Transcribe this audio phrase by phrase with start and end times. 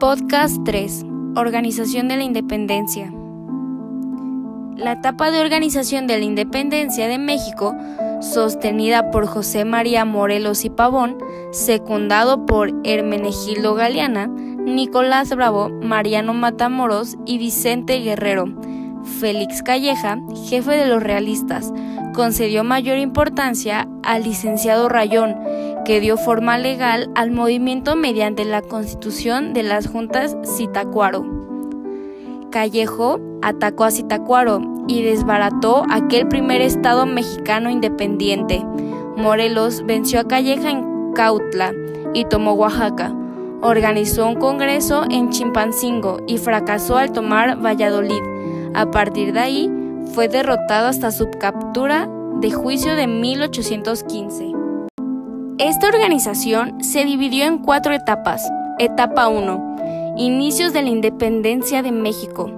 [0.00, 1.06] Podcast 3.
[1.34, 3.12] Organización de la Independencia.
[4.76, 7.74] La etapa de organización de la independencia de México,
[8.20, 11.18] sostenida por José María Morelos y Pavón,
[11.50, 18.46] secundado por Hermenegildo Galeana, Nicolás Bravo, Mariano Matamoros y Vicente Guerrero,
[19.18, 21.72] Félix Calleja, jefe de los realistas,
[22.14, 25.36] concedió mayor importancia al licenciado Rayón,
[25.88, 31.24] que dio forma legal al movimiento mediante la constitución de las juntas Citacuaro.
[32.50, 38.62] Callejo atacó a Citacuaro y desbarató aquel primer estado mexicano independiente.
[39.16, 41.72] Morelos venció a Calleja en Cautla
[42.12, 43.14] y tomó Oaxaca.
[43.62, 48.20] Organizó un congreso en Chimpancingo y fracasó al tomar Valladolid.
[48.74, 49.70] A partir de ahí,
[50.12, 52.10] fue derrotado hasta su captura
[52.42, 54.67] de juicio de 1815.
[55.58, 58.48] Esta organización se dividió en cuatro etapas.
[58.78, 62.48] Etapa 1 Inicios de la independencia de México.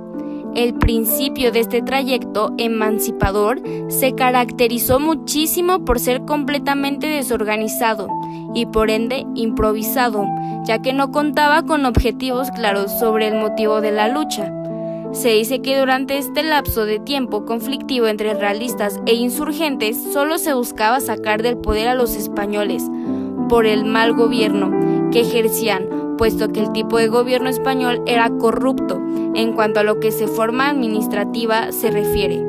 [0.55, 8.07] El principio de este trayecto emancipador se caracterizó muchísimo por ser completamente desorganizado
[8.55, 10.27] y por ende improvisado,
[10.65, 14.53] ya que no contaba con objetivos claros sobre el motivo de la lucha.
[15.13, 20.55] Se dice que durante este lapso de tiempo conflictivo entre realistas e insurgentes solo se
[20.55, 22.85] buscaba sacar del poder a los españoles
[23.49, 29.01] por el mal gobierno que ejercían puesto que el tipo de gobierno español era corrupto
[29.35, 32.45] en cuanto a lo que se forma administrativa se refiere.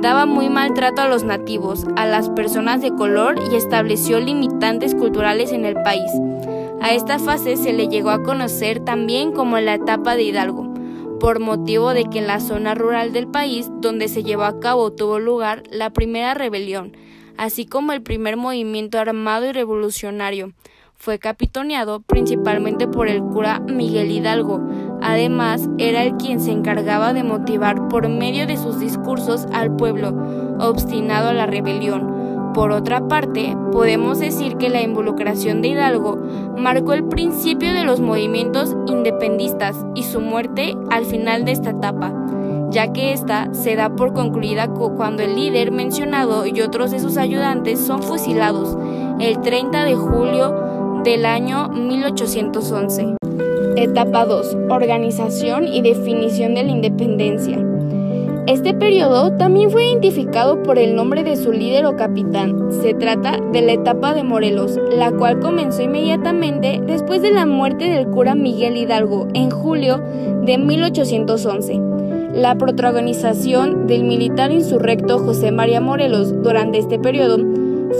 [0.00, 4.94] Daba muy mal trato a los nativos, a las personas de color y estableció limitantes
[4.94, 6.08] culturales en el país.
[6.80, 10.65] A esta fase se le llegó a conocer también como la etapa de Hidalgo,
[11.18, 14.92] por motivo de que en la zona rural del país donde se llevó a cabo
[14.92, 16.96] tuvo lugar la primera rebelión,
[17.36, 20.52] así como el primer movimiento armado y revolucionario,
[20.98, 24.60] fue capitoneado principalmente por el cura Miguel Hidalgo.
[25.02, 30.08] Además, era el quien se encargaba de motivar por medio de sus discursos al pueblo,
[30.58, 32.15] obstinado a la rebelión.
[32.56, 36.16] Por otra parte, podemos decir que la involucración de Hidalgo
[36.56, 42.14] marcó el principio de los movimientos independistas y su muerte al final de esta etapa,
[42.70, 47.18] ya que ésta se da por concluida cuando el líder mencionado y otros de sus
[47.18, 48.74] ayudantes son fusilados
[49.20, 53.16] el 30 de julio del año 1811.
[53.76, 54.56] Etapa 2.
[54.70, 57.75] Organización y definición de la independencia.
[58.46, 62.70] Este periodo también fue identificado por el nombre de su líder o capitán.
[62.80, 67.90] Se trata de la etapa de Morelos, la cual comenzó inmediatamente después de la muerte
[67.90, 70.00] del cura Miguel Hidalgo en julio
[70.44, 71.80] de 1811.
[72.34, 77.38] La protagonización del militar insurrecto José María Morelos durante este periodo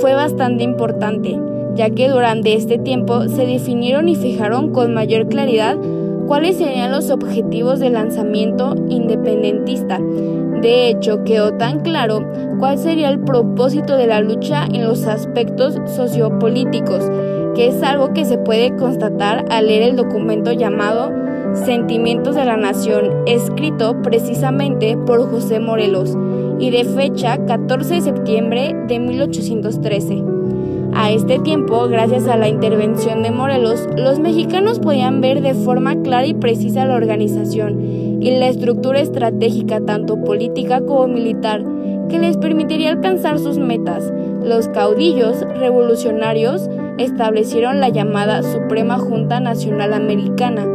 [0.01, 1.41] fue bastante importante
[1.77, 5.77] ya que durante este tiempo se definieron y fijaron con mayor claridad
[6.27, 9.99] cuáles serían los objetivos del lanzamiento independentista.
[10.61, 12.25] De hecho, quedó tan claro
[12.59, 17.05] cuál sería el propósito de la lucha en los aspectos sociopolíticos,
[17.55, 21.13] que es algo que se puede constatar al leer el documento llamado
[21.65, 26.17] Sentimientos de la Nación, escrito precisamente por José Morelos
[26.59, 30.36] y de fecha 14 de septiembre de 1813.
[30.99, 35.95] A este tiempo, gracias a la intervención de Morelos, los mexicanos podían ver de forma
[36.03, 41.63] clara y precisa la organización y la estructura estratégica tanto política como militar
[42.09, 44.11] que les permitiría alcanzar sus metas.
[44.43, 50.67] Los caudillos revolucionarios establecieron la llamada Suprema Junta Nacional Americana,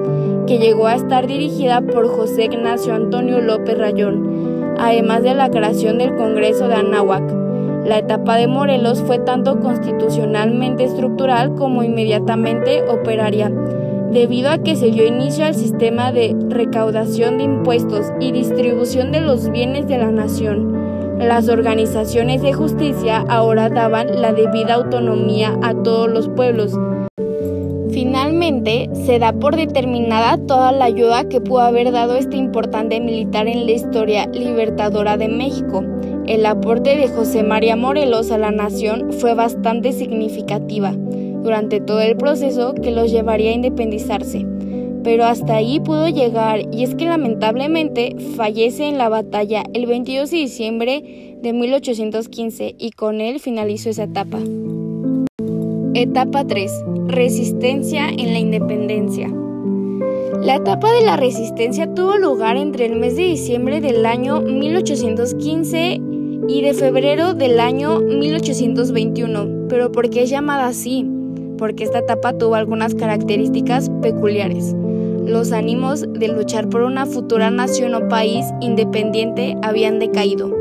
[0.46, 5.98] que llegó a estar dirigida por José Ignacio Antonio López Rayón, además de la creación
[5.98, 7.41] del Congreso de Anáhuac
[7.86, 13.52] la etapa de Morelos fue tanto constitucionalmente estructural como inmediatamente operaria,
[14.12, 19.22] debido a que se dio inicio al sistema de recaudación de impuestos y distribución de
[19.22, 21.18] los bienes de la nación.
[21.18, 26.78] Las organizaciones de justicia ahora daban la debida autonomía a todos los pueblos.
[27.92, 33.48] Finalmente, se da por determinada toda la ayuda que pudo haber dado este importante militar
[33.48, 35.84] en la historia libertadora de México.
[36.32, 42.16] El aporte de José María Morelos a la nación fue bastante significativa durante todo el
[42.16, 44.46] proceso que los llevaría a independizarse.
[45.04, 50.32] Pero hasta ahí pudo llegar y es que lamentablemente fallece en la batalla el 22
[50.32, 54.40] de diciembre de 1815 y con él finalizó esa etapa.
[55.96, 56.72] Etapa 3.
[57.08, 59.28] Resistencia en la independencia.
[60.42, 66.02] La etapa de la resistencia tuvo lugar entre el mes de diciembre del año 1815
[66.48, 69.68] y de febrero del año 1821.
[69.70, 71.10] ¿Pero por qué es llamada así?
[71.58, 74.76] Porque esta etapa tuvo algunas características peculiares.
[75.26, 80.54] los ánimos de luchar por una futura nación o país independiente habían decaído.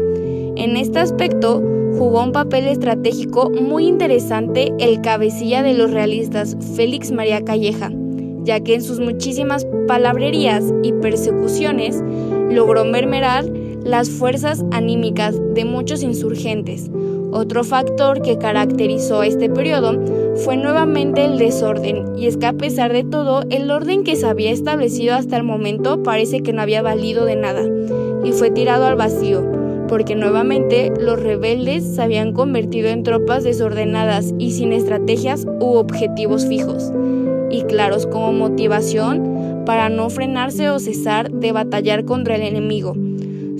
[0.55, 1.63] En este aspecto,
[1.99, 7.91] jugó un papel estratégico muy interesante el cabecilla de los realistas, Félix María Calleja,
[8.43, 12.03] ya que en sus muchísimas palabrerías y persecuciones
[12.51, 13.45] logró mermerar
[13.85, 16.91] las fuerzas anímicas de muchos insurgentes.
[17.33, 19.99] Otro factor que caracterizó este periodo
[20.37, 24.27] fue nuevamente el desorden, y es que a pesar de todo, el orden que se
[24.27, 27.63] había establecido hasta el momento parece que no había valido de nada,
[28.25, 29.45] y fue tirado al vacío,
[29.87, 36.47] porque nuevamente los rebeldes se habían convertido en tropas desordenadas y sin estrategias u objetivos
[36.47, 36.93] fijos,
[37.51, 42.95] y claros como motivación para no frenarse o cesar de batallar contra el enemigo.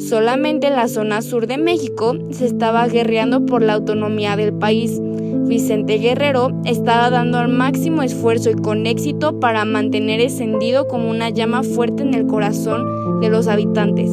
[0.01, 4.99] Solamente en la zona sur de México se estaba guerreando por la autonomía del país.
[5.47, 11.29] Vicente Guerrero estaba dando al máximo esfuerzo y con éxito para mantener encendido como una
[11.29, 14.11] llama fuerte en el corazón de los habitantes.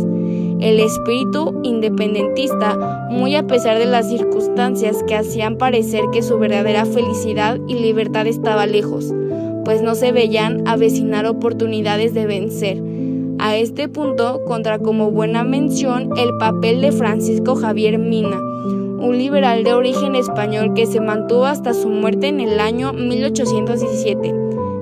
[0.60, 6.86] El espíritu independentista, muy a pesar de las circunstancias que hacían parecer que su verdadera
[6.86, 9.14] felicidad y libertad estaba lejos,
[9.64, 12.87] pues no se veían avecinar oportunidades de vencer
[13.48, 19.64] a este punto contra como buena mención el papel de Francisco Javier Mina, un liberal
[19.64, 24.34] de origen español que se mantuvo hasta su muerte en el año 1817.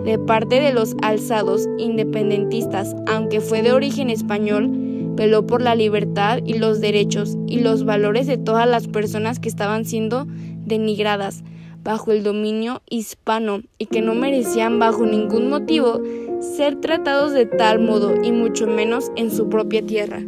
[0.04, 4.72] De parte de los alzados independentistas, aunque fue de origen español,
[5.16, 9.50] veló por la libertad y los derechos y los valores de todas las personas que
[9.50, 10.26] estaban siendo
[10.66, 11.44] denigradas
[11.86, 16.02] bajo el dominio hispano y que no merecían bajo ningún motivo
[16.42, 20.24] ser tratados de tal modo y mucho menos en su propia tierra.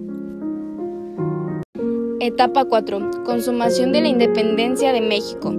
[2.19, 3.23] Etapa 4.
[3.25, 5.53] Consumación de la independencia de México.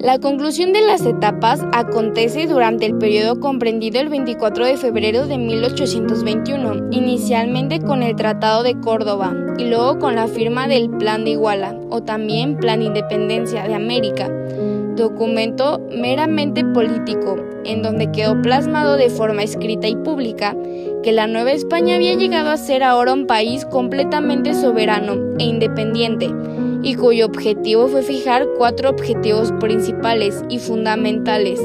[0.00, 5.38] La conclusión de las etapas acontece durante el periodo comprendido el 24 de febrero de
[5.38, 11.30] 1821, inicialmente con el Tratado de Córdoba y luego con la firma del Plan de
[11.30, 14.30] Iguala o también Plan Independencia de América
[14.98, 20.54] documento meramente político, en donde quedó plasmado de forma escrita y pública
[21.02, 26.30] que la Nueva España había llegado a ser ahora un país completamente soberano e independiente,
[26.82, 31.60] y cuyo objetivo fue fijar cuatro objetivos principales y fundamentales,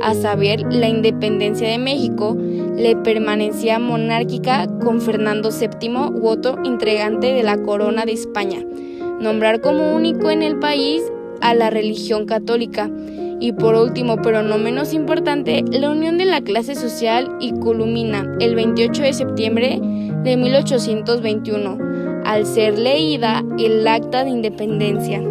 [0.00, 2.36] a saber, la independencia de México,
[2.76, 8.64] la permanecía monárquica con Fernando VII, voto entregante de la corona de España,
[9.20, 11.02] nombrar como único en el país
[11.40, 12.90] a la religión católica.
[13.40, 18.36] Y por último, pero no menos importante, la unión de la clase social y culmina
[18.40, 19.80] el 28 de septiembre
[20.24, 21.78] de 1821,
[22.24, 25.22] al ser leída el Acta de Independencia.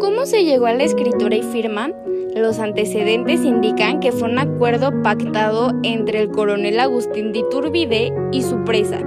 [0.00, 1.90] ¿Cómo se llegó a la escritura y firma?
[2.34, 8.42] Los antecedentes indican que fue un acuerdo pactado entre el coronel Agustín de Iturbide y
[8.42, 9.00] su presa,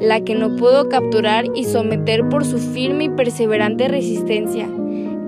[0.00, 4.68] la que no pudo capturar y someter por su firme y perseverante resistencia,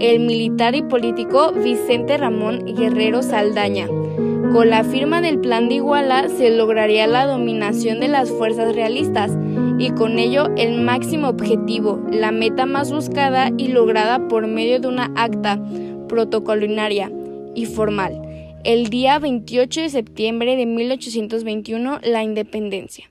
[0.00, 3.87] el militar y político Vicente Ramón Guerrero Saldaña.
[3.87, 9.32] Con la firma del Plan de Iguala se lograría la dominación de las fuerzas realistas
[9.78, 14.88] y con ello el máximo objetivo, la meta más buscada y lograda por medio de
[14.88, 15.60] una acta
[16.08, 17.10] protocolaria
[17.54, 18.22] y formal.
[18.64, 23.10] El día 28 de septiembre de 1821, la independencia.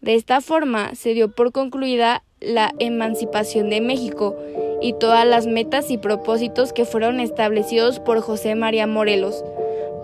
[0.00, 4.36] De esta forma se dio por concluida la emancipación de México
[4.84, 9.42] y todas las metas y propósitos que fueron establecidos por José María Morelos,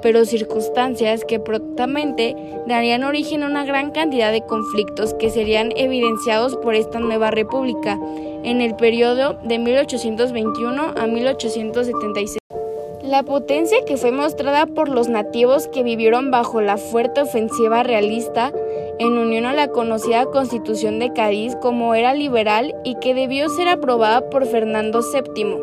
[0.00, 2.34] pero circunstancias que prontamente
[2.66, 7.98] darían origen a una gran cantidad de conflictos que serían evidenciados por esta nueva república
[8.42, 12.39] en el periodo de 1821 a 1876.
[13.10, 18.52] La potencia que fue mostrada por los nativos que vivieron bajo la fuerte ofensiva realista
[19.00, 23.66] en unión a la conocida Constitución de Cádiz como era liberal y que debió ser
[23.66, 25.56] aprobada por Fernando VII.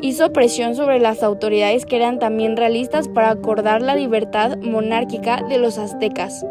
[0.00, 5.58] Hizo presión sobre las autoridades que eran también realistas para acordar la libertad monárquica de
[5.58, 6.46] los aztecas.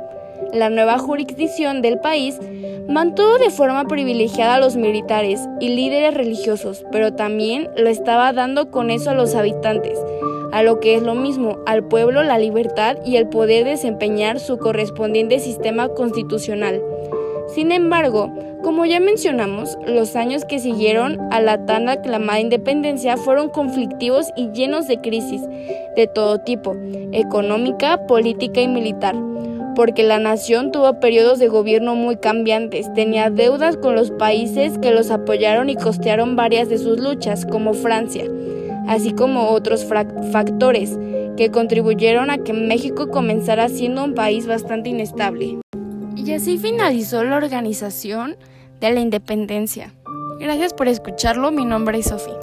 [0.51, 2.39] La nueva jurisdicción del país
[2.87, 8.71] mantuvo de forma privilegiada a los militares y líderes religiosos, pero también lo estaba dando
[8.71, 9.97] con eso a los habitantes,
[10.51, 14.57] a lo que es lo mismo, al pueblo la libertad y el poder desempeñar su
[14.57, 16.81] correspondiente sistema constitucional.
[17.47, 18.31] Sin embargo,
[18.63, 24.51] como ya mencionamos, los años que siguieron a la tan aclamada independencia fueron conflictivos y
[24.51, 25.41] llenos de crisis
[25.95, 26.73] de todo tipo,
[27.11, 29.15] económica, política y militar,
[29.75, 34.91] porque la nación tuvo periodos de gobierno muy cambiantes, tenía deudas con los países que
[34.91, 38.25] los apoyaron y costearon varias de sus luchas, como Francia,
[38.87, 40.97] así como otros factores
[41.37, 45.59] que contribuyeron a que México comenzara siendo un país bastante inestable.
[46.15, 48.35] Y así finalizó la organización
[48.79, 49.93] de la independencia.
[50.39, 52.37] Gracias por escucharlo, mi nombre es Sofía.